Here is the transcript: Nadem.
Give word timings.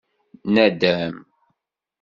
Nadem. 0.53 1.15